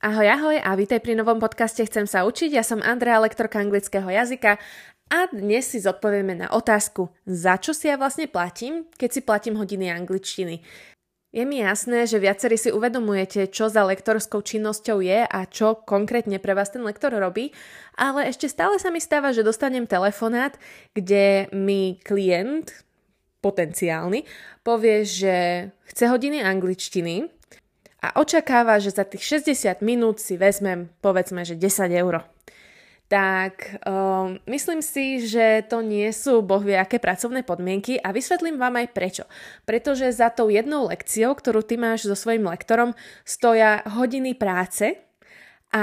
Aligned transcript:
Ahoj, 0.00 0.32
ahoj 0.32 0.56
a 0.64 0.72
vítaj 0.80 1.04
pri 1.04 1.12
novom 1.12 1.36
podcaste 1.36 1.84
Chcem 1.84 2.08
sa 2.08 2.24
učiť. 2.24 2.56
Ja 2.56 2.64
som 2.64 2.80
Andrea, 2.80 3.20
lektorka 3.20 3.60
anglického 3.60 4.08
jazyka 4.08 4.56
a 5.12 5.18
dnes 5.28 5.68
si 5.68 5.76
zodpovieme 5.76 6.40
na 6.40 6.48
otázku, 6.56 7.12
za 7.28 7.60
čo 7.60 7.76
si 7.76 7.92
ja 7.92 8.00
vlastne 8.00 8.24
platím, 8.24 8.88
keď 8.96 9.10
si 9.12 9.20
platím 9.20 9.60
hodiny 9.60 9.92
angličtiny. 9.92 10.64
Je 11.36 11.44
mi 11.44 11.60
jasné, 11.60 12.08
že 12.08 12.16
viacerí 12.16 12.56
si 12.56 12.72
uvedomujete, 12.72 13.52
čo 13.52 13.68
za 13.68 13.84
lektorskou 13.84 14.40
činnosťou 14.40 15.04
je 15.04 15.20
a 15.20 15.40
čo 15.44 15.76
konkrétne 15.84 16.40
pre 16.40 16.56
vás 16.56 16.72
ten 16.72 16.80
lektor 16.80 17.12
robí, 17.12 17.52
ale 17.92 18.32
ešte 18.32 18.48
stále 18.48 18.80
sa 18.80 18.88
mi 18.88 19.04
stáva, 19.04 19.36
že 19.36 19.44
dostanem 19.44 19.84
telefonát, 19.84 20.56
kde 20.96 21.52
mi 21.52 22.00
klient, 22.00 22.72
potenciálny, 23.44 24.24
povie, 24.64 25.04
že 25.04 25.36
chce 25.92 26.08
hodiny 26.08 26.40
angličtiny, 26.40 27.39
a 28.00 28.16
očakáva, 28.16 28.80
že 28.80 28.96
za 28.96 29.04
tých 29.04 29.44
60 29.44 29.84
minút 29.84 30.20
si 30.20 30.40
vezmem 30.40 30.88
povedzme, 31.04 31.44
že 31.44 31.56
10 31.56 31.92
eur. 31.92 32.24
Tak 33.10 33.82
um, 33.82 34.38
myslím 34.46 34.86
si, 34.86 35.26
že 35.26 35.66
to 35.66 35.82
nie 35.82 36.14
sú 36.14 36.46
bohvie 36.46 36.78
aké 36.78 37.02
pracovné 37.02 37.42
podmienky 37.42 37.98
a 37.98 38.14
vysvetlím 38.14 38.54
vám 38.54 38.78
aj 38.78 38.94
prečo. 38.94 39.24
Pretože 39.66 40.14
za 40.14 40.30
tou 40.30 40.46
jednou 40.46 40.86
lekciou, 40.86 41.34
ktorú 41.34 41.66
ty 41.66 41.74
máš 41.74 42.06
so 42.06 42.14
svojím 42.14 42.46
lektorom, 42.46 42.94
stoja 43.26 43.82
hodiny 43.82 44.38
práce, 44.38 44.94
a 45.70 45.82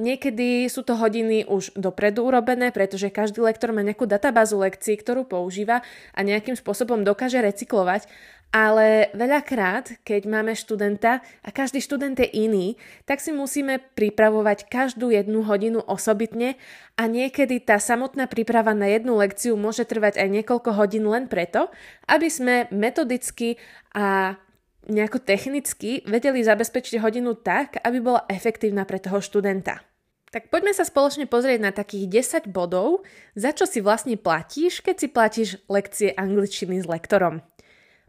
niekedy 0.00 0.64
sú 0.64 0.80
to 0.80 0.96
hodiny 0.96 1.44
už 1.44 1.76
dopredu 1.76 2.24
urobené, 2.24 2.72
pretože 2.72 3.12
každý 3.12 3.44
lektor 3.44 3.68
má 3.68 3.84
nejakú 3.84 4.08
databázu 4.08 4.56
lekcií, 4.56 4.96
ktorú 4.96 5.28
používa 5.28 5.84
a 6.16 6.24
nejakým 6.24 6.56
spôsobom 6.56 7.04
dokáže 7.04 7.44
recyklovať. 7.44 8.08
Ale 8.54 9.12
veľakrát, 9.12 10.00
keď 10.00 10.22
máme 10.30 10.56
študenta 10.56 11.20
a 11.44 11.48
každý 11.52 11.82
študent 11.82 12.16
je 12.16 12.28
iný, 12.30 12.80
tak 13.04 13.20
si 13.20 13.34
musíme 13.34 13.82
pripravovať 13.92 14.70
každú 14.70 15.12
jednu 15.12 15.44
hodinu 15.44 15.84
osobitne 15.84 16.56
a 16.96 17.04
niekedy 17.04 17.60
tá 17.60 17.76
samotná 17.76 18.24
príprava 18.30 18.72
na 18.72 18.88
jednu 18.88 19.18
lekciu 19.20 19.58
môže 19.60 19.84
trvať 19.84 20.22
aj 20.22 20.28
niekoľko 20.40 20.70
hodín 20.72 21.04
len 21.04 21.28
preto, 21.28 21.68
aby 22.08 22.32
sme 22.32 22.70
metodicky 22.72 23.60
a 23.92 24.38
nejako 24.86 25.18
technicky 25.20 26.06
vedeli 26.06 26.40
zabezpečiť 26.40 27.02
hodinu 27.02 27.34
tak, 27.36 27.82
aby 27.82 27.98
bola 27.98 28.24
efektívna 28.30 28.86
pre 28.86 29.02
toho 29.02 29.18
študenta. 29.18 29.82
Tak 30.30 30.50
poďme 30.50 30.74
sa 30.74 30.84
spoločne 30.84 31.26
pozrieť 31.30 31.60
na 31.62 31.72
takých 31.72 32.10
10 32.46 32.50
bodov, 32.50 33.06
za 33.38 33.54
čo 33.54 33.64
si 33.64 33.80
vlastne 33.80 34.18
platíš, 34.18 34.82
keď 34.82 34.96
si 34.98 35.08
platíš 35.08 35.48
lekcie 35.70 36.12
angličtiny 36.12 36.82
s 36.82 36.86
lektorom. 36.86 37.40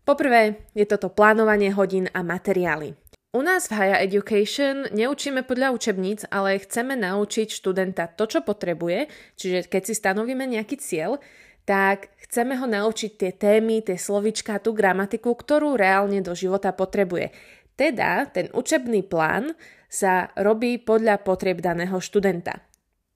Poprvé 0.07 0.71
je 0.71 0.87
toto 0.87 1.11
plánovanie 1.11 1.67
hodín 1.75 2.07
a 2.15 2.23
materiály. 2.23 2.95
U 3.35 3.43
nás 3.43 3.67
v 3.67 3.75
Higher 3.75 4.07
Education 4.07 4.87
neučíme 4.95 5.43
podľa 5.43 5.75
učebníc, 5.75 6.31
ale 6.31 6.63
chceme 6.63 6.95
naučiť 6.95 7.51
študenta 7.51 8.07
to, 8.15 8.23
čo 8.23 8.39
potrebuje, 8.39 9.11
čiže 9.35 9.67
keď 9.67 9.81
si 9.83 9.93
stanovíme 9.99 10.47
nejaký 10.47 10.79
cieľ, 10.79 11.19
tak 11.67 12.07
chceme 12.23 12.55
ho 12.55 12.63
naučiť 12.63 13.11
tie 13.19 13.31
témy, 13.35 13.83
tie 13.83 13.99
slovička, 13.99 14.63
tú 14.63 14.71
gramatiku, 14.71 15.35
ktorú 15.35 15.75
reálne 15.75 16.23
do 16.23 16.31
života 16.31 16.71
potrebuje. 16.71 17.35
Teda 17.75 18.31
ten 18.31 18.47
učebný 18.55 19.03
plán 19.11 19.59
sa 19.91 20.31
robí 20.39 20.79
podľa 20.79 21.19
potrieb 21.19 21.59
daného 21.59 21.99
študenta. 21.99 22.63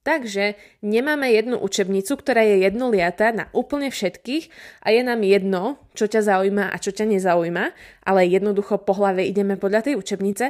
Takže 0.02 0.58
nemáme 0.82 1.30
jednu 1.30 1.62
učebnicu, 1.62 2.18
ktorá 2.18 2.42
je 2.42 2.66
jednoliata 2.66 3.30
na 3.30 3.54
úplne 3.54 3.94
všetkých 3.94 4.50
a 4.82 4.90
je 4.90 5.02
nám 5.06 5.22
jedno, 5.22 5.78
čo 5.94 6.10
ťa 6.10 6.26
zaujíma 6.26 6.74
a 6.74 6.76
čo 6.82 6.90
ťa 6.90 7.06
nezaujíma, 7.06 7.66
ale 8.02 8.26
jednoducho 8.26 8.82
po 8.82 8.98
hlave 8.98 9.30
ideme 9.30 9.62
podľa 9.62 9.86
tej 9.86 10.02
učebnice, 10.02 10.50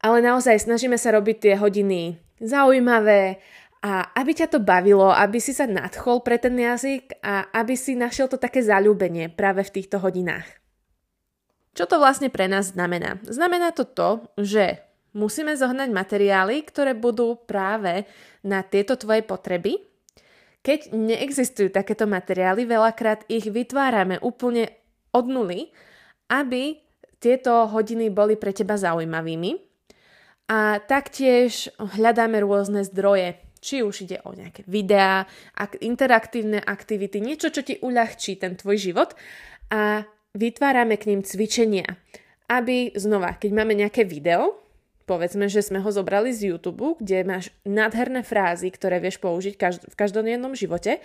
ale 0.00 0.18
naozaj 0.24 0.64
snažíme 0.64 0.96
sa 0.96 1.12
robiť 1.12 1.36
tie 1.36 1.54
hodiny 1.60 2.16
zaujímavé 2.40 3.36
a 3.84 4.16
aby 4.16 4.32
ťa 4.32 4.56
to 4.56 4.64
bavilo, 4.64 5.12
aby 5.12 5.44
si 5.44 5.52
sa 5.52 5.68
nadchol 5.68 6.24
pre 6.24 6.40
ten 6.40 6.56
jazyk 6.56 7.20
a 7.20 7.52
aby 7.52 7.76
si 7.76 8.00
našiel 8.00 8.32
to 8.32 8.40
také 8.40 8.64
zalúbenie 8.64 9.28
práve 9.28 9.60
v 9.60 9.76
týchto 9.76 10.00
hodinách. 10.00 10.48
Čo 11.76 11.84
to 11.84 12.00
vlastne 12.00 12.32
pre 12.32 12.48
nás 12.48 12.72
znamená? 12.72 13.20
Znamená 13.28 13.76
to 13.76 13.84
to, 13.84 14.24
že 14.40 14.85
musíme 15.16 15.56
zohnať 15.56 15.88
materiály, 15.88 16.60
ktoré 16.68 16.92
budú 16.92 17.40
práve 17.48 18.04
na 18.44 18.60
tieto 18.60 19.00
tvoje 19.00 19.24
potreby. 19.24 19.80
Keď 20.60 20.92
neexistujú 20.92 21.72
takéto 21.72 22.04
materiály, 22.04 22.68
veľakrát 22.68 23.24
ich 23.32 23.48
vytvárame 23.48 24.20
úplne 24.20 24.68
od 25.16 25.24
nuly, 25.24 25.72
aby 26.28 26.76
tieto 27.16 27.70
hodiny 27.72 28.12
boli 28.12 28.36
pre 28.36 28.52
teba 28.52 28.76
zaujímavými. 28.76 29.56
A 30.52 30.78
taktiež 30.78 31.72
hľadáme 31.80 32.38
rôzne 32.44 32.86
zdroje, 32.86 33.40
či 33.58 33.82
už 33.82 34.06
ide 34.06 34.22
o 34.22 34.30
nejaké 34.30 34.62
videá, 34.70 35.26
ak, 35.58 35.82
interaktívne 35.82 36.62
aktivity, 36.62 37.18
niečo, 37.18 37.50
čo 37.50 37.66
ti 37.66 37.82
uľahčí 37.82 38.38
ten 38.38 38.54
tvoj 38.54 38.78
život 38.78 39.18
a 39.74 40.06
vytvárame 40.38 41.00
k 41.00 41.10
ním 41.10 41.26
cvičenia. 41.26 41.98
Aby 42.46 42.94
znova, 42.94 43.34
keď 43.34 43.50
máme 43.50 43.74
nejaké 43.74 44.06
video, 44.06 44.65
povedzme, 45.06 45.46
že 45.46 45.62
sme 45.62 45.80
ho 45.80 45.90
zobrali 45.94 46.34
z 46.34 46.52
YouTube, 46.52 46.98
kde 46.98 47.24
máš 47.24 47.54
nádherné 47.62 48.26
frázy, 48.26 48.68
ktoré 48.68 48.98
vieš 48.98 49.22
použiť 49.22 49.54
v 49.86 49.94
každodennom 49.96 50.52
živote, 50.52 50.98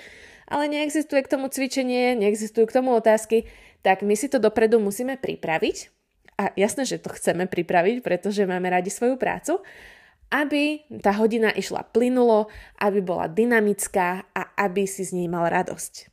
ale 0.50 0.67
neexistuje 0.67 1.23
k 1.23 1.31
tomu 1.31 1.47
cvičenie, 1.47 2.17
neexistujú 2.17 2.67
k 2.67 2.75
tomu 2.81 2.91
otázky, 2.97 3.47
tak 3.85 4.03
my 4.03 4.17
si 4.17 4.28
to 4.28 4.41
dopredu 4.41 4.81
musíme 4.81 5.16
pripraviť. 5.16 5.94
A 6.41 6.51
jasné, 6.57 6.84
že 6.84 7.00
to 7.00 7.13
chceme 7.13 7.45
pripraviť, 7.47 8.01
pretože 8.01 8.50
máme 8.50 8.67
radi 8.67 8.89
svoju 8.89 9.16
prácu, 9.16 9.62
aby 10.28 10.83
tá 11.00 11.16
hodina 11.16 11.53
išla 11.53 11.88
plynulo, 11.94 12.51
aby 12.81 13.00
bola 13.00 13.29
dynamická 13.31 14.28
a 14.33 14.41
aby 14.59 14.89
si 14.89 15.06
z 15.07 15.16
nej 15.22 15.28
mal 15.31 15.47
radosť. 15.47 16.10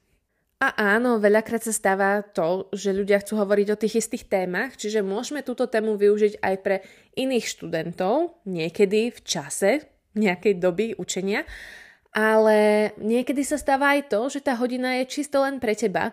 A 0.58 0.98
áno, 0.98 1.22
veľakrát 1.22 1.62
sa 1.62 1.70
stáva 1.70 2.18
to, 2.34 2.66
že 2.74 2.90
ľudia 2.90 3.22
chcú 3.22 3.38
hovoriť 3.38 3.68
o 3.70 3.80
tých 3.80 4.02
istých 4.02 4.26
témach, 4.26 4.74
čiže 4.74 5.06
môžeme 5.06 5.46
túto 5.46 5.70
tému 5.70 5.94
využiť 5.94 6.42
aj 6.42 6.54
pre 6.66 6.82
iných 7.14 7.46
študentov, 7.46 8.42
niekedy 8.42 9.14
v 9.14 9.20
čase 9.22 9.86
nejakej 10.18 10.58
doby 10.58 10.98
učenia, 10.98 11.46
ale 12.10 12.90
niekedy 12.98 13.46
sa 13.46 13.54
stáva 13.54 13.94
aj 13.94 14.10
to, 14.10 14.26
že 14.26 14.42
tá 14.42 14.58
hodina 14.58 14.98
je 14.98 15.06
čisto 15.06 15.46
len 15.46 15.62
pre 15.62 15.78
teba 15.78 16.10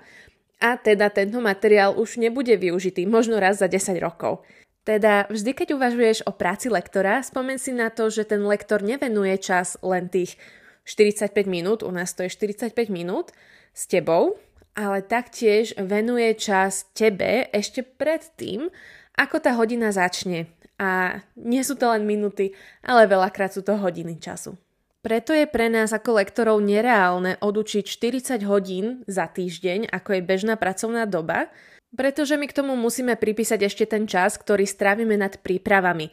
a 0.61 0.69
teda 0.77 1.09
tento 1.09 1.41
materiál 1.41 1.97
už 1.97 2.21
nebude 2.21 2.53
využitý 2.53 3.09
možno 3.09 3.41
raz 3.41 3.59
za 3.59 3.67
10 3.67 3.97
rokov. 3.97 4.45
Teda 4.85 5.25
vždy, 5.33 5.57
keď 5.57 5.67
uvažuješ 5.73 6.29
o 6.29 6.31
práci 6.37 6.69
lektora, 6.69 7.25
spomen 7.25 7.57
si 7.57 7.73
na 7.73 7.89
to, 7.89 8.13
že 8.13 8.29
ten 8.29 8.45
lektor 8.45 8.85
nevenuje 8.85 9.41
čas 9.41 9.81
len 9.81 10.05
tých 10.05 10.37
45 10.85 11.33
minút, 11.49 11.81
u 11.81 11.89
nás 11.89 12.13
to 12.13 12.21
je 12.21 12.29
45 12.29 12.93
minút, 12.93 13.33
s 13.75 13.83
tebou, 13.91 14.39
ale 14.71 15.03
taktiež 15.03 15.75
venuje 15.75 16.31
čas 16.39 16.87
tebe 16.95 17.51
ešte 17.51 17.83
pred 17.83 18.23
tým, 18.39 18.71
ako 19.19 19.43
tá 19.43 19.55
hodina 19.55 19.91
začne. 19.91 20.47
A 20.75 21.23
nie 21.39 21.63
sú 21.63 21.79
to 21.79 21.87
len 21.87 22.03
minúty, 22.03 22.51
ale 22.83 23.07
veľakrát 23.07 23.51
sú 23.55 23.63
to 23.63 23.79
hodiny 23.79 24.19
času. 24.19 24.59
Preto 24.99 25.31
je 25.37 25.45
pre 25.45 25.69
nás 25.69 25.93
ako 25.93 26.17
lektorov 26.19 26.59
nereálne 26.59 27.37
odučiť 27.39 27.85
40 27.85 28.41
hodín 28.49 28.85
za 29.05 29.29
týždeň, 29.29 29.93
ako 29.93 30.17
je 30.17 30.21
bežná 30.25 30.57
pracovná 30.57 31.05
doba, 31.05 31.47
pretože 31.95 32.35
my 32.35 32.49
k 32.49 32.57
tomu 32.57 32.75
musíme 32.75 33.15
pripísať 33.15 33.59
ešte 33.63 33.85
ten 33.87 34.03
čas, 34.03 34.35
ktorý 34.35 34.67
strávime 34.67 35.15
nad 35.15 35.39
prípravami. 35.39 36.11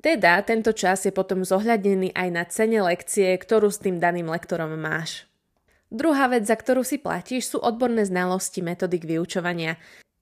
Teda 0.00 0.40
tento 0.42 0.72
čas 0.72 1.04
je 1.06 1.12
potom 1.14 1.44
zohľadnený 1.44 2.16
aj 2.16 2.28
na 2.32 2.42
cene 2.48 2.80
lekcie, 2.82 3.30
ktorú 3.36 3.70
s 3.70 3.78
tým 3.78 4.00
daným 4.00 4.26
lektorom 4.32 4.72
máš. 4.74 5.29
Druhá 5.90 6.30
vec, 6.30 6.46
za 6.46 6.54
ktorú 6.54 6.86
si 6.86 7.02
platíš, 7.02 7.54
sú 7.54 7.58
odborné 7.58 8.06
znalosti 8.06 8.62
metodik 8.62 9.02
vyučovania. 9.02 9.74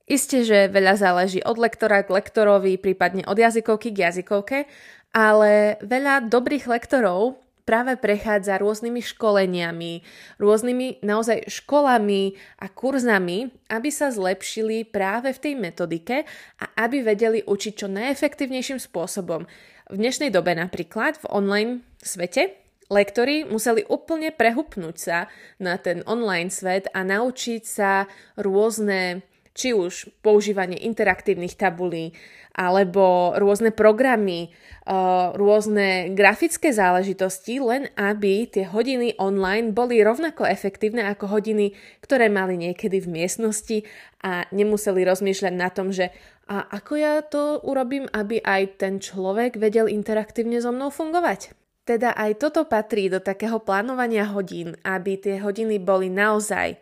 Isté, 0.09 0.41
že 0.41 0.73
veľa 0.73 0.97
záleží 0.97 1.45
od 1.45 1.61
lektora 1.61 2.01
k 2.01 2.17
lektorovi, 2.17 2.81
prípadne 2.81 3.29
od 3.29 3.37
jazykovky 3.37 3.93
k 3.93 4.09
jazykovke, 4.09 4.65
ale 5.13 5.77
veľa 5.85 6.33
dobrých 6.33 6.65
lektorov 6.65 7.37
práve 7.69 8.01
prechádza 8.01 8.57
rôznymi 8.57 9.05
školeniami, 9.05 10.01
rôznymi 10.41 11.05
naozaj 11.05 11.53
školami 11.53 12.33
a 12.65 12.73
kurzami, 12.73 13.53
aby 13.69 13.93
sa 13.93 14.09
zlepšili 14.09 14.89
práve 14.89 15.37
v 15.37 15.43
tej 15.45 15.55
metodike 15.61 16.25
a 16.57 16.65
aby 16.81 17.05
vedeli 17.05 17.45
učiť 17.45 17.73
čo 17.77 17.93
najefektívnejším 17.93 18.81
spôsobom. 18.81 19.45
V 19.93 19.97
dnešnej 20.01 20.33
dobe 20.33 20.57
napríklad 20.57 21.21
v 21.21 21.29
online 21.29 21.73
svete 22.01 22.57
lektori 22.89 23.45
museli 23.45 23.85
úplne 23.89 24.33
prehupnúť 24.33 24.97
sa 24.97 25.19
na 25.61 25.77
ten 25.77 26.05
online 26.09 26.53
svet 26.53 26.89
a 26.93 27.05
naučiť 27.05 27.63
sa 27.65 28.09
rôzne 28.37 29.25
či 29.59 29.75
už 29.75 30.23
používanie 30.23 30.79
interaktívnych 30.87 31.59
tabulí, 31.59 32.15
alebo 32.55 33.35
rôzne 33.35 33.75
programy, 33.75 34.55
uh, 34.87 35.35
rôzne 35.35 36.15
grafické 36.15 36.71
záležitosti, 36.71 37.59
len 37.59 37.91
aby 37.99 38.47
tie 38.47 38.71
hodiny 38.71 39.19
online 39.19 39.75
boli 39.75 39.99
rovnako 39.99 40.47
efektívne 40.47 41.11
ako 41.11 41.39
hodiny, 41.39 41.75
ktoré 41.99 42.31
mali 42.31 42.55
niekedy 42.55 43.03
v 43.03 43.11
miestnosti 43.19 43.83
a 44.23 44.47
nemuseli 44.55 45.03
rozmýšľať 45.03 45.55
na 45.55 45.69
tom, 45.75 45.91
že 45.91 46.15
A 46.49 46.65
ako 46.65 46.93
ja 46.97 47.21
to 47.21 47.61
urobím, 47.61 48.09
aby 48.09 48.41
aj 48.41 48.81
ten 48.81 49.05
človek 49.05 49.61
vedel 49.61 49.85
interaktívne 49.85 50.65
so 50.65 50.73
mnou 50.73 50.89
fungovať? 50.89 51.53
Teda 51.89 52.13
aj 52.13 52.37
toto 52.37 52.69
patrí 52.69 53.09
do 53.09 53.17
takého 53.17 53.57
plánovania 53.65 54.29
hodín, 54.29 54.77
aby 54.85 55.17
tie 55.17 55.41
hodiny 55.41 55.81
boli 55.81 56.13
naozaj 56.13 56.77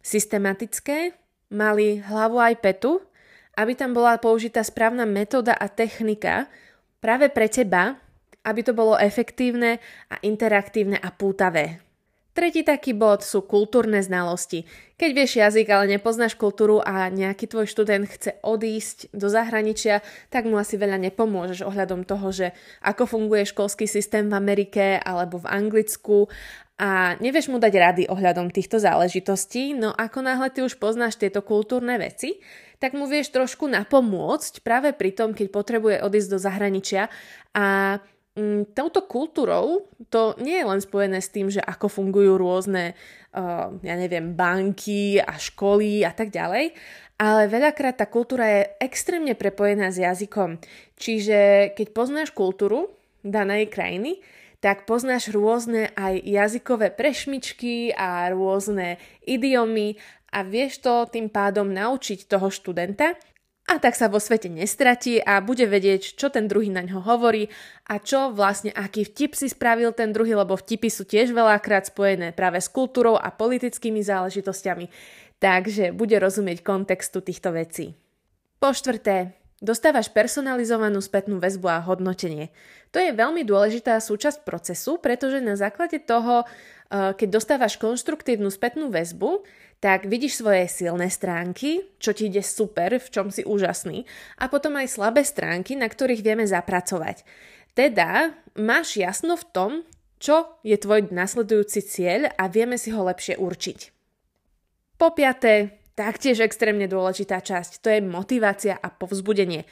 systematické, 0.00 1.12
mali 1.52 2.00
hlavu 2.00 2.40
aj 2.40 2.56
petu, 2.64 3.04
aby 3.52 3.76
tam 3.76 3.92
bola 3.92 4.16
použitá 4.16 4.64
správna 4.64 5.04
metóda 5.04 5.52
a 5.52 5.68
technika 5.68 6.48
práve 7.04 7.28
pre 7.28 7.52
teba, 7.52 8.00
aby 8.48 8.64
to 8.64 8.72
bolo 8.72 8.96
efektívne 8.96 9.76
a 10.08 10.16
interaktívne 10.24 10.96
a 10.96 11.12
pútavé. 11.12 11.84
Tretí 12.34 12.66
taký 12.66 12.98
bod 12.98 13.22
sú 13.22 13.46
kultúrne 13.46 14.02
znalosti. 14.02 14.66
Keď 14.98 15.10
vieš 15.14 15.38
jazyk, 15.38 15.70
ale 15.70 15.94
nepoznáš 15.94 16.34
kultúru 16.34 16.82
a 16.82 17.06
nejaký 17.06 17.46
tvoj 17.46 17.70
študent 17.70 18.10
chce 18.10 18.42
odísť 18.42 19.14
do 19.14 19.30
zahraničia, 19.30 20.02
tak 20.34 20.50
mu 20.50 20.58
asi 20.58 20.74
veľa 20.74 20.98
nepomôžeš 20.98 21.62
ohľadom 21.62 22.02
toho, 22.02 22.34
že 22.34 22.50
ako 22.82 23.06
funguje 23.06 23.46
školský 23.46 23.86
systém 23.86 24.26
v 24.26 24.34
Amerike 24.34 24.98
alebo 24.98 25.38
v 25.38 25.46
Anglicku 25.46 26.26
a 26.74 27.14
nevieš 27.22 27.54
mu 27.54 27.62
dať 27.62 27.70
rady 27.70 28.02
ohľadom 28.10 28.50
týchto 28.50 28.82
záležitostí, 28.82 29.78
no 29.78 29.94
ako 29.94 30.26
náhle 30.26 30.50
ty 30.50 30.66
už 30.66 30.82
poznáš 30.82 31.14
tieto 31.14 31.38
kultúrne 31.38 32.02
veci, 32.02 32.42
tak 32.82 32.98
mu 32.98 33.06
vieš 33.06 33.30
trošku 33.30 33.70
napomôcť 33.70 34.58
práve 34.66 34.90
pri 34.90 35.14
tom, 35.14 35.38
keď 35.38 35.54
potrebuje 35.54 36.02
odísť 36.02 36.28
do 36.34 36.38
zahraničia 36.42 37.06
a 37.54 37.98
touto 38.74 39.06
kultúrou 39.06 39.86
to 40.10 40.34
nie 40.42 40.58
je 40.58 40.66
len 40.66 40.82
spojené 40.82 41.22
s 41.22 41.30
tým, 41.30 41.46
že 41.46 41.62
ako 41.62 41.86
fungujú 41.86 42.34
rôzne, 42.34 42.98
uh, 43.30 43.70
ja 43.78 43.94
neviem, 43.94 44.34
banky 44.34 45.22
a 45.22 45.38
školy 45.38 46.02
a 46.02 46.10
tak 46.10 46.34
ďalej, 46.34 46.74
ale 47.14 47.46
veľakrát 47.46 48.02
tá 48.02 48.10
kultúra 48.10 48.46
je 48.50 48.62
extrémne 48.82 49.38
prepojená 49.38 49.94
s 49.94 50.02
jazykom. 50.02 50.58
Čiže 50.98 51.70
keď 51.78 51.86
poznáš 51.94 52.34
kultúru 52.34 52.90
danej 53.22 53.70
krajiny, 53.70 54.18
tak 54.58 54.88
poznáš 54.88 55.30
rôzne 55.30 55.94
aj 55.94 56.24
jazykové 56.24 56.90
prešmičky 56.90 57.94
a 57.94 58.32
rôzne 58.34 58.98
idiomy 59.22 59.94
a 60.34 60.42
vieš 60.42 60.82
to 60.82 61.06
tým 61.06 61.30
pádom 61.30 61.70
naučiť 61.70 62.26
toho 62.26 62.50
študenta 62.50 63.14
a 63.64 63.80
tak 63.80 63.96
sa 63.96 64.12
vo 64.12 64.20
svete 64.20 64.52
nestratí 64.52 65.24
a 65.24 65.40
bude 65.40 65.64
vedieť, 65.64 66.20
čo 66.20 66.28
ten 66.28 66.44
druhý 66.44 66.68
na 66.68 66.84
ňo 66.84 67.00
hovorí 67.00 67.48
a 67.88 67.96
čo 67.96 68.28
vlastne, 68.28 68.68
aký 68.68 69.08
vtip 69.08 69.32
si 69.32 69.48
spravil 69.48 69.96
ten 69.96 70.12
druhý, 70.12 70.36
lebo 70.36 70.52
vtipy 70.52 70.92
sú 70.92 71.08
tiež 71.08 71.32
veľakrát 71.32 71.88
spojené 71.88 72.36
práve 72.36 72.60
s 72.60 72.68
kultúrou 72.68 73.16
a 73.16 73.32
politickými 73.32 74.04
záležitosťami, 74.04 74.86
takže 75.40 75.96
bude 75.96 76.16
rozumieť 76.20 76.60
kontextu 76.60 77.24
týchto 77.24 77.56
vecí. 77.56 77.96
Po 78.60 78.76
štvrté, 78.76 79.43
Dostávaš 79.64 80.12
personalizovanú 80.12 81.00
spätnú 81.00 81.40
väzbu 81.40 81.72
a 81.72 81.80
hodnotenie. 81.80 82.52
To 82.92 83.00
je 83.00 83.16
veľmi 83.16 83.48
dôležitá 83.48 83.96
súčasť 83.96 84.44
procesu, 84.44 85.00
pretože 85.00 85.40
na 85.40 85.56
základe 85.56 86.04
toho, 86.04 86.44
eh, 86.44 87.16
keď 87.16 87.40
dostávaš 87.40 87.80
konštruktívnu 87.80 88.52
spätnú 88.52 88.92
väzbu, 88.92 89.40
tak 89.80 90.04
vidíš 90.04 90.44
svoje 90.44 90.68
silné 90.68 91.08
stránky, 91.08 91.80
čo 91.96 92.12
ti 92.12 92.28
ide 92.28 92.44
super, 92.44 93.00
v 93.00 93.08
čom 93.08 93.32
si 93.32 93.40
úžasný, 93.40 94.04
a 94.36 94.52
potom 94.52 94.76
aj 94.76 95.00
slabé 95.00 95.24
stránky, 95.24 95.80
na 95.80 95.88
ktorých 95.88 96.20
vieme 96.20 96.44
zapracovať. 96.44 97.24
Teda 97.72 98.36
máš 98.56 99.00
jasno 99.00 99.32
v 99.40 99.44
tom, 99.48 99.70
čo 100.20 100.60
je 100.60 100.76
tvoj 100.76 101.08
nasledujúci 101.08 101.80
cieľ 101.84 102.32
a 102.36 102.52
vieme 102.52 102.76
si 102.76 102.92
ho 102.92 103.00
lepšie 103.00 103.40
určiť. 103.40 103.78
Po 104.96 105.12
piaté, 105.12 105.83
Taktiež 105.94 106.42
extrémne 106.42 106.90
dôležitá 106.90 107.38
časť, 107.38 107.78
to 107.78 107.86
je 107.86 108.02
motivácia 108.02 108.74
a 108.74 108.90
povzbudenie. 108.90 109.62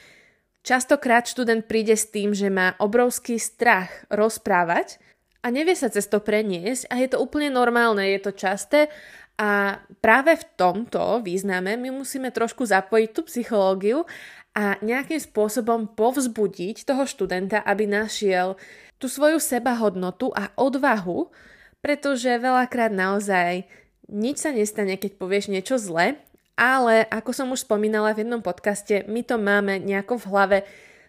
Častokrát 0.63 1.27
študent 1.27 1.67
príde 1.67 1.99
s 1.99 2.07
tým, 2.07 2.31
že 2.31 2.47
má 2.47 2.79
obrovský 2.79 3.35
strach 3.35 4.07
rozprávať 4.07 5.03
a 5.43 5.51
nevie 5.51 5.75
sa 5.75 5.91
cez 5.91 6.07
to 6.07 6.23
preniesť 6.23 6.87
a 6.87 7.03
je 7.03 7.11
to 7.11 7.19
úplne 7.19 7.51
normálne, 7.51 8.07
je 8.07 8.23
to 8.23 8.31
časté 8.31 8.87
a 9.35 9.83
práve 9.99 10.39
v 10.39 10.45
tomto 10.55 11.19
význame 11.19 11.75
my 11.75 11.91
musíme 11.91 12.31
trošku 12.31 12.63
zapojiť 12.63 13.09
tú 13.11 13.21
psychológiu 13.27 14.07
a 14.55 14.79
nejakým 14.79 15.19
spôsobom 15.19 15.91
povzbudiť 15.91 16.87
toho 16.87 17.03
študenta, 17.03 17.59
aby 17.67 17.83
našiel 17.83 18.55
tú 18.95 19.11
svoju 19.11 19.43
sebahodnotu 19.43 20.31
a 20.31 20.53
odvahu, 20.55 21.27
pretože 21.83 22.31
veľakrát 22.39 22.95
naozaj 22.95 23.67
nič 24.09 24.43
sa 24.43 24.51
nestane, 24.51 24.99
keď 24.99 25.15
povieš 25.19 25.51
niečo 25.51 25.79
zle, 25.79 26.19
ale 26.53 27.05
ako 27.09 27.31
som 27.33 27.47
už 27.49 27.65
spomínala 27.65 28.13
v 28.13 28.25
jednom 28.25 28.41
podcaste, 28.41 29.05
my 29.09 29.21
to 29.25 29.41
máme 29.41 29.81
nejako 29.81 30.21
v 30.21 30.29
hlave 30.29 30.57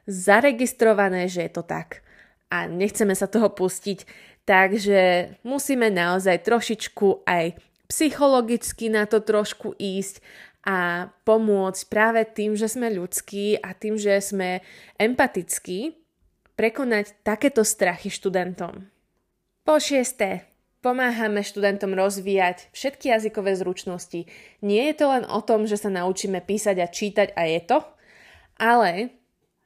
zaregistrované, 0.09 1.29
že 1.29 1.49
je 1.49 1.53
to 1.53 1.63
tak. 1.65 2.01
A 2.49 2.71
nechceme 2.71 3.13
sa 3.13 3.29
toho 3.29 3.53
pustiť, 3.53 4.05
takže 4.49 5.35
musíme 5.45 5.91
naozaj 5.93 6.45
trošičku 6.45 7.27
aj 7.29 7.57
psychologicky 7.89 8.89
na 8.89 9.05
to 9.05 9.21
trošku 9.21 9.77
ísť 9.77 10.25
a 10.65 11.09
pomôcť 11.29 11.83
práve 11.93 12.25
tým, 12.25 12.57
že 12.57 12.73
sme 12.73 12.89
ľudskí 12.89 13.61
a 13.61 13.77
tým, 13.77 14.01
že 14.01 14.17
sme 14.25 14.65
empatickí, 14.97 15.93
prekonať 16.57 17.21
takéto 17.21 17.61
strachy 17.67 18.09
študentom. 18.09 18.89
Po 19.65 19.77
šiesté, 19.77 20.54
Pomáhame 20.85 21.41
študentom 21.41 21.97
rozvíjať 21.97 22.69
všetky 22.77 23.09
jazykové 23.09 23.57
zručnosti. 23.57 24.29
Nie 24.61 24.93
je 24.93 24.95
to 25.01 25.07
len 25.09 25.25
o 25.25 25.41
tom, 25.41 25.65
že 25.65 25.81
sa 25.81 25.89
naučíme 25.89 26.45
písať 26.45 26.77
a 26.77 26.93
čítať 26.93 27.29
a 27.33 27.49
je 27.49 27.61
to, 27.65 27.81
ale 28.61 29.17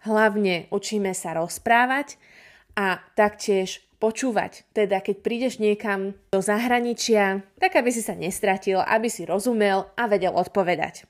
hlavne 0.07 0.71
učíme 0.71 1.11
sa 1.19 1.35
rozprávať 1.35 2.23
a 2.79 3.03
taktiež 3.19 3.83
počúvať. 3.99 4.63
Teda 4.71 5.03
keď 5.03 5.27
prídeš 5.27 5.59
niekam 5.59 6.15
do 6.31 6.39
zahraničia, 6.39 7.43
tak 7.59 7.75
aby 7.75 7.91
si 7.91 7.99
sa 7.99 8.15
nestratil, 8.15 8.79
aby 8.79 9.11
si 9.11 9.27
rozumel 9.27 9.91
a 9.99 10.07
vedel 10.07 10.31
odpovedať. 10.39 11.03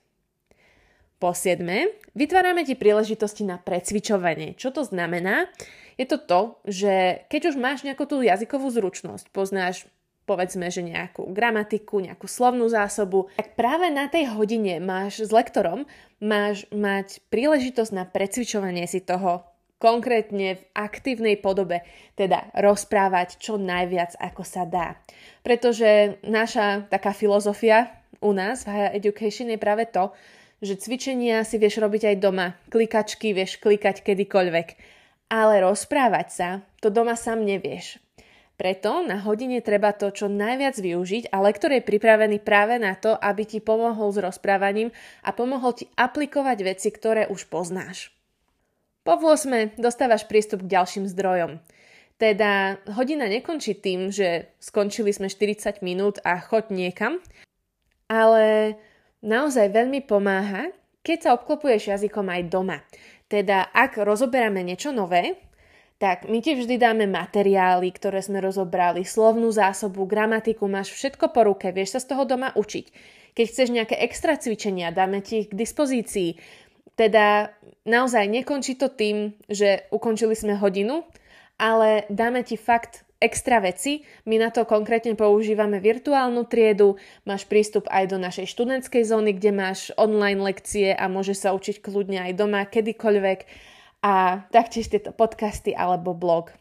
Po 1.21 1.37
siedme, 1.37 1.93
vytvárame 2.17 2.65
ti 2.65 2.81
príležitosti 2.81 3.45
na 3.45 3.61
precvičovanie. 3.61 4.57
Čo 4.57 4.73
to 4.73 4.89
znamená? 4.89 5.53
Je 6.01 6.09
to 6.09 6.17
to, 6.17 6.41
že 6.65 7.27
keď 7.29 7.53
už 7.53 7.57
máš 7.61 7.85
nejakú 7.85 8.09
tú 8.09 8.25
jazykovú 8.25 8.73
zručnosť, 8.73 9.29
poznáš 9.35 9.85
povedzme, 10.29 10.69
že 10.69 10.85
nejakú 10.85 11.33
gramatiku, 11.33 12.05
nejakú 12.05 12.29
slovnú 12.29 12.69
zásobu, 12.69 13.33
tak 13.41 13.57
práve 13.57 13.89
na 13.89 14.13
tej 14.13 14.29
hodine 14.37 14.77
máš 14.77 15.25
s 15.25 15.33
lektorom 15.33 15.89
máš 16.21 16.69
mať 16.69 17.25
príležitosť 17.33 17.93
na 17.97 18.05
precvičovanie 18.05 18.85
si 18.85 19.01
toho 19.01 19.49
konkrétne 19.79 20.59
v 20.59 20.63
aktívnej 20.75 21.39
podobe, 21.39 21.87
teda 22.19 22.51
rozprávať 22.59 23.39
čo 23.39 23.57
najviac 23.57 24.19
ako 24.19 24.43
sa 24.43 24.67
dá. 24.67 24.99
Pretože 25.47 26.19
naša 26.27 26.91
taká 26.91 27.15
filozofia 27.15 27.95
u 28.19 28.35
nás 28.35 28.67
v 28.67 28.75
Higher 28.75 28.93
Education 28.99 29.55
je 29.55 29.59
práve 29.59 29.87
to, 29.87 30.11
že 30.59 30.83
cvičenia 30.83 31.47
si 31.47 31.63
vieš 31.63 31.79
robiť 31.79 32.11
aj 32.11 32.17
doma, 32.19 32.59
klikačky 32.67 33.31
vieš 33.31 33.63
klikať 33.63 34.03
kedykoľvek, 34.03 34.69
ale 35.31 35.63
rozprávať 35.63 36.29
sa 36.35 36.49
to 36.83 36.91
doma 36.91 37.15
sám 37.15 37.47
nevieš. 37.47 38.03
Preto 38.59 39.07
na 39.07 39.23
hodine 39.23 39.63
treba 39.63 39.95
to 39.95 40.11
čo 40.11 40.27
najviac 40.27 40.75
využiť 40.83 41.31
a 41.31 41.39
lektor 41.47 41.71
je 41.71 41.79
pripravený 41.79 42.43
práve 42.43 42.75
na 42.83 42.99
to, 42.99 43.15
aby 43.15 43.47
ti 43.47 43.63
pomohol 43.63 44.11
s 44.11 44.19
rozprávaním 44.19 44.91
a 45.23 45.31
pomohol 45.31 45.79
ti 45.79 45.87
aplikovať 45.95 46.59
veci, 46.67 46.91
ktoré 46.91 47.31
už 47.31 47.47
poznáš. 47.47 48.11
Po 49.07 49.15
8. 49.15 49.79
dostávaš 49.79 50.27
prístup 50.27 50.67
k 50.67 50.75
ďalším 50.75 51.07
zdrojom. 51.07 51.63
Teda 52.19 52.83
hodina 52.99 53.31
nekončí 53.31 53.79
tým, 53.79 54.11
že 54.11 54.51
skončili 54.59 55.15
sme 55.15 55.31
40 55.31 55.79
minút 55.87 56.19
a 56.27 56.43
choď 56.43 56.75
niekam, 56.75 57.23
ale 58.11 58.75
naozaj 59.23 59.71
veľmi 59.71 60.03
pomáha, 60.03 60.75
keď 61.07 61.19
sa 61.23 61.31
obklopuješ 61.39 61.95
jazykom 61.95 62.27
aj 62.27 62.43
doma. 62.51 62.83
Teda 63.31 63.71
ak 63.71 64.03
rozoberáme 64.03 64.67
niečo 64.67 64.91
nové, 64.91 65.39
tak 65.99 66.31
my 66.31 66.39
ti 66.39 66.55
vždy 66.55 66.79
dáme 66.79 67.11
materiály, 67.11 67.91
ktoré 67.91 68.23
sme 68.23 68.39
rozobrali, 68.39 69.03
slovnú 69.03 69.51
zásobu, 69.51 70.07
gramatiku, 70.07 70.71
máš 70.71 70.95
všetko 70.95 71.35
po 71.35 71.43
ruke, 71.43 71.75
vieš 71.75 71.99
sa 71.99 72.01
z 72.01 72.15
toho 72.15 72.23
doma 72.23 72.55
učiť. 72.55 72.87
Keď 73.35 73.45
chceš 73.51 73.69
nejaké 73.75 73.99
extra 73.99 74.39
cvičenia, 74.39 74.95
dáme 74.95 75.19
ti 75.23 75.43
ich 75.43 75.51
k 75.51 75.59
dispozícii. 75.59 76.39
Teda 76.95 77.51
naozaj 77.83 78.31
nekončí 78.31 78.79
to 78.79 78.91
tým, 78.91 79.35
že 79.51 79.91
ukončili 79.91 80.39
sme 80.39 80.55
hodinu, 80.55 81.03
ale 81.59 82.07
dáme 82.11 82.47
ti 82.47 82.55
fakt 82.55 83.03
extra 83.19 83.59
veci. 83.59 84.07
My 84.23 84.39
na 84.39 84.55
to 84.55 84.63
konkrétne 84.63 85.19
používame 85.19 85.83
virtuálnu 85.83 86.47
triedu, 86.47 86.95
máš 87.27 87.43
prístup 87.51 87.91
aj 87.91 88.15
do 88.15 88.19
našej 88.23 88.47
študentskej 88.47 89.03
zóny, 89.03 89.35
kde 89.35 89.51
máš 89.51 89.91
online 89.99 90.39
lekcie 90.39 90.95
a 90.95 91.11
môžeš 91.11 91.43
sa 91.43 91.51
učiť 91.55 91.83
kľudne 91.83 92.23
aj 92.31 92.33
doma, 92.39 92.63
kedykoľvek 92.71 93.41
a 94.03 94.47
taktiež 94.55 94.91
tieto 94.91 95.11
podcasty 95.11 95.75
alebo 95.75 96.15
blog. 96.15 96.55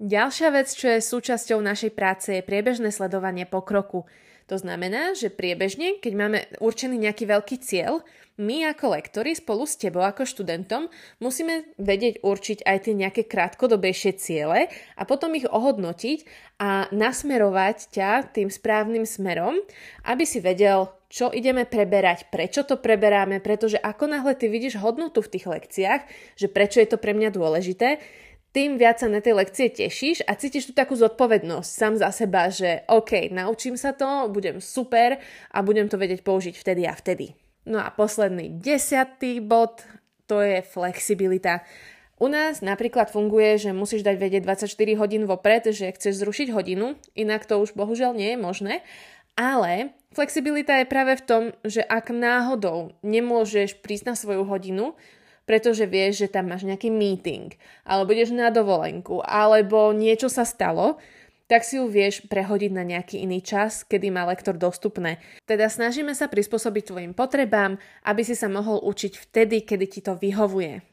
Ďalšia 0.00 0.48
vec, 0.56 0.72
čo 0.72 0.96
je 0.96 1.04
súčasťou 1.04 1.60
našej 1.60 1.92
práce, 1.92 2.32
je 2.32 2.40
priebežné 2.40 2.88
sledovanie 2.88 3.44
pokroku. 3.44 4.08
To 4.48 4.56
znamená, 4.58 5.14
že 5.14 5.30
priebežne, 5.30 6.02
keď 6.02 6.12
máme 6.16 6.38
určený 6.58 6.98
nejaký 6.98 7.28
veľký 7.28 7.56
cieľ, 7.62 8.02
my 8.40 8.64
ako 8.72 8.96
lektori 8.96 9.36
spolu 9.36 9.68
s 9.68 9.76
tebou 9.76 10.00
ako 10.00 10.24
študentom 10.24 10.88
musíme 11.20 11.70
vedieť 11.76 12.24
určiť 12.24 12.64
aj 12.64 12.78
tie 12.88 12.94
nejaké 12.96 13.22
krátkodobejšie 13.28 14.16
ciele 14.16 14.72
a 14.96 15.02
potom 15.04 15.36
ich 15.36 15.44
ohodnotiť 15.44 16.24
a 16.58 16.88
nasmerovať 16.90 17.92
ťa 17.92 18.10
tým 18.32 18.48
správnym 18.48 19.04
smerom, 19.04 19.60
aby 20.08 20.24
si 20.24 20.40
vedel, 20.40 20.88
čo 21.10 21.34
ideme 21.34 21.66
preberať, 21.66 22.30
prečo 22.30 22.62
to 22.62 22.78
preberáme, 22.78 23.42
pretože 23.42 23.82
ako 23.82 24.06
náhle 24.06 24.38
ty 24.38 24.46
vidíš 24.46 24.78
hodnotu 24.78 25.18
v 25.20 25.32
tých 25.34 25.46
lekciách, 25.50 26.02
že 26.38 26.46
prečo 26.46 26.78
je 26.78 26.86
to 26.86 27.02
pre 27.02 27.10
mňa 27.10 27.34
dôležité, 27.34 27.98
tým 28.50 28.78
viac 28.78 28.98
sa 28.98 29.06
na 29.06 29.22
tej 29.22 29.38
lekcie 29.38 29.70
tešíš 29.70 30.26
a 30.26 30.34
cítiš 30.34 30.70
tu 30.70 30.72
takú 30.74 30.98
zodpovednosť 30.98 31.70
sám 31.70 31.94
za 31.98 32.10
seba, 32.10 32.50
že 32.50 32.82
OK, 32.90 33.30
naučím 33.30 33.78
sa 33.78 33.94
to, 33.94 34.26
budem 34.30 34.58
super 34.58 35.22
a 35.54 35.58
budem 35.62 35.86
to 35.86 35.94
vedieť 35.94 36.26
použiť 36.26 36.54
vtedy 36.58 36.82
a 36.86 36.94
vtedy. 36.94 37.34
No 37.66 37.78
a 37.78 37.94
posledný 37.94 38.58
desiatý 38.58 39.38
bod, 39.38 39.86
to 40.26 40.42
je 40.42 40.62
flexibilita. 40.66 41.62
U 42.18 42.26
nás 42.26 42.58
napríklad 42.58 43.08
funguje, 43.14 43.56
že 43.56 43.70
musíš 43.70 44.02
dať 44.02 44.18
vedieť 44.18 44.42
24 44.42 44.66
hodín 44.98 45.22
vopred, 45.30 45.70
že 45.70 45.94
chceš 45.94 46.18
zrušiť 46.18 46.50
hodinu, 46.50 46.98
inak 47.14 47.46
to 47.46 47.54
už 47.62 47.78
bohužiaľ 47.78 48.18
nie 48.18 48.34
je 48.34 48.38
možné, 48.38 48.74
ale 49.38 49.94
flexibilita 50.14 50.78
je 50.82 50.86
práve 50.90 51.18
v 51.18 51.26
tom, 51.26 51.42
že 51.62 51.82
ak 51.82 52.10
náhodou 52.14 52.94
nemôžeš 53.02 53.78
prísť 53.82 54.04
na 54.10 54.14
svoju 54.14 54.42
hodinu, 54.46 54.94
pretože 55.48 55.82
vieš, 55.88 56.26
že 56.26 56.32
tam 56.32 56.52
máš 56.54 56.62
nejaký 56.62 56.94
meeting, 56.94 57.50
alebo 57.82 58.14
ideš 58.14 58.30
na 58.30 58.54
dovolenku, 58.54 59.18
alebo 59.26 59.90
niečo 59.90 60.30
sa 60.30 60.46
stalo, 60.46 61.02
tak 61.50 61.66
si 61.66 61.82
ju 61.82 61.90
vieš 61.90 62.22
prehodiť 62.30 62.70
na 62.70 62.86
nejaký 62.86 63.26
iný 63.26 63.42
čas, 63.42 63.82
kedy 63.82 64.14
má 64.14 64.22
lektor 64.22 64.54
dostupné. 64.54 65.18
Teda 65.50 65.66
snažíme 65.66 66.14
sa 66.14 66.30
prispôsobiť 66.30 66.94
tvojim 66.94 67.12
potrebám, 67.18 67.82
aby 68.06 68.22
si 68.22 68.38
sa 68.38 68.46
mohol 68.46 68.78
učiť 68.86 69.18
vtedy, 69.18 69.66
kedy 69.66 69.86
ti 69.90 70.00
to 70.06 70.14
vyhovuje. 70.14 70.86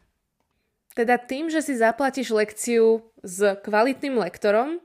Teda 0.98 1.22
tým, 1.22 1.54
že 1.54 1.62
si 1.62 1.78
zaplatíš 1.78 2.34
lekciu 2.34 3.06
s 3.22 3.38
kvalitným 3.62 4.18
lektorom, 4.18 4.82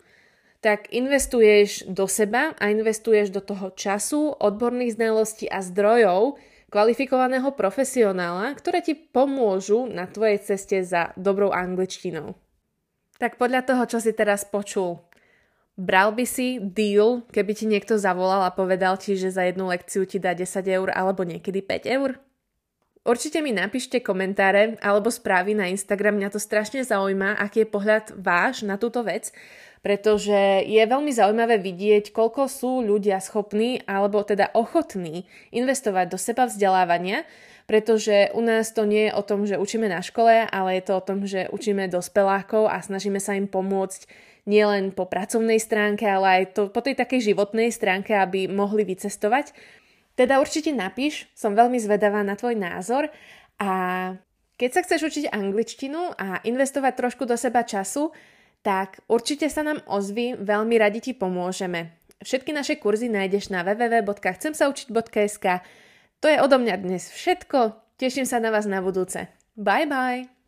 tak 0.62 0.94
investuješ 0.94 1.90
do 1.90 2.06
seba 2.06 2.54
a 2.56 2.70
investuješ 2.70 3.34
do 3.34 3.42
toho 3.42 3.74
času, 3.74 4.30
odborných 4.38 4.94
znalostí 4.94 5.50
a 5.50 5.58
zdrojov, 5.58 6.38
kvalifikovaného 6.70 7.50
profesionála, 7.52 8.54
ktoré 8.54 8.80
ti 8.80 8.94
pomôžu 8.94 9.90
na 9.90 10.06
tvojej 10.06 10.38
ceste 10.40 10.80
za 10.86 11.10
dobrou 11.18 11.50
angličtinou. 11.50 12.38
Tak 13.18 13.36
podľa 13.36 13.66
toho, 13.66 13.82
čo 13.90 13.98
si 13.98 14.14
teraz 14.14 14.46
počul, 14.46 15.02
bral 15.74 16.14
by 16.14 16.24
si 16.24 16.62
deal, 16.62 17.26
keby 17.34 17.52
ti 17.58 17.66
niekto 17.66 17.98
zavolal 17.98 18.46
a 18.46 18.54
povedal 18.54 18.96
ti, 18.96 19.18
že 19.18 19.34
za 19.34 19.42
jednu 19.44 19.66
lekciu 19.68 20.06
ti 20.06 20.22
dá 20.22 20.32
10 20.32 20.46
eur 20.64 20.88
alebo 20.94 21.26
niekedy 21.26 21.58
5 21.60 21.90
eur? 21.90 22.22
Určite 23.02 23.42
mi 23.42 23.50
napíšte 23.50 23.98
komentáre 23.98 24.78
alebo 24.78 25.10
správy 25.10 25.58
na 25.58 25.66
Instagram, 25.66 26.22
mňa 26.22 26.30
to 26.30 26.38
strašne 26.38 26.86
zaujíma, 26.86 27.34
aký 27.34 27.66
je 27.66 27.72
pohľad 27.74 28.14
váš 28.14 28.62
na 28.62 28.78
túto 28.78 29.02
vec, 29.02 29.34
pretože 29.82 30.62
je 30.62 30.78
veľmi 30.78 31.10
zaujímavé 31.10 31.58
vidieť, 31.58 32.14
koľko 32.14 32.46
sú 32.46 32.78
ľudia 32.78 33.18
schopní 33.18 33.82
alebo 33.90 34.22
teda 34.22 34.54
ochotní 34.54 35.26
investovať 35.50 36.14
do 36.14 36.18
seba 36.18 36.46
vzdelávania, 36.46 37.26
pretože 37.66 38.30
u 38.38 38.42
nás 38.42 38.70
to 38.70 38.86
nie 38.86 39.10
je 39.10 39.16
o 39.18 39.22
tom, 39.26 39.50
že 39.50 39.58
učíme 39.58 39.90
na 39.90 39.98
škole, 39.98 40.46
ale 40.46 40.78
je 40.78 40.82
to 40.86 40.92
o 40.94 41.02
tom, 41.02 41.26
že 41.26 41.50
učíme 41.50 41.90
dospelákov 41.90 42.70
a 42.70 42.78
snažíme 42.78 43.18
sa 43.18 43.34
im 43.34 43.50
pomôcť 43.50 44.06
nielen 44.46 44.94
po 44.94 45.10
pracovnej 45.10 45.58
stránke, 45.58 46.06
ale 46.06 46.42
aj 46.42 46.44
to, 46.54 46.62
po 46.70 46.78
tej 46.82 46.98
takej 46.98 47.34
životnej 47.34 47.70
stránke, 47.74 48.14
aby 48.14 48.46
mohli 48.46 48.86
vycestovať. 48.86 49.54
Teda 50.12 50.40
určite 50.40 50.72
napíš, 50.72 51.26
som 51.32 51.56
veľmi 51.56 51.80
zvedavá 51.80 52.20
na 52.20 52.36
tvoj 52.36 52.56
názor 52.56 53.08
a 53.56 53.70
keď 54.60 54.70
sa 54.70 54.82
chceš 54.84 55.00
učiť 55.08 55.32
angličtinu 55.32 56.14
a 56.14 56.38
investovať 56.44 56.92
trošku 56.94 57.24
do 57.24 57.34
seba 57.34 57.64
času, 57.64 58.12
tak 58.62 59.02
určite 59.10 59.50
sa 59.50 59.66
nám 59.66 59.82
ozvi, 59.90 60.38
veľmi 60.38 60.78
radi 60.78 61.00
ti 61.02 61.12
pomôžeme. 61.18 61.98
Všetky 62.22 62.54
naše 62.54 62.78
kurzy 62.78 63.10
nájdeš 63.10 63.50
na 63.50 63.66
www.chcemsaučiť.sk 63.66 65.46
To 66.22 66.26
je 66.30 66.38
odo 66.38 66.62
mňa 66.62 66.76
dnes 66.78 67.10
všetko, 67.10 67.74
teším 67.98 68.28
sa 68.28 68.38
na 68.38 68.54
vás 68.54 68.70
na 68.70 68.78
budúce. 68.78 69.26
Bye 69.58 69.90
bye! 69.90 70.41